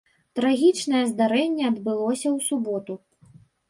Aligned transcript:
Трагічнае 0.39 1.03
здарэнне 1.11 1.69
адбылося 1.71 2.27
ў 2.35 2.51
суботу. 2.51 2.93